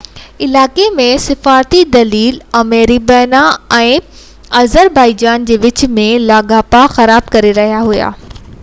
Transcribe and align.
علائقي 0.43 0.85
۾ 0.99 1.03
سفارتي 1.25 1.81
دليل 1.95 2.39
آرمينيا 2.61 3.43
۽ 3.81 3.91
آذربائيجان 4.63 5.47
جي 5.51 5.61
وچ 5.69 5.87
۾ 6.01 6.09
لاڳاپا 6.31 6.83
خراب 6.97 7.33
ڪري 7.39 7.55
رهيا 7.63 7.87
هئا 7.93 8.13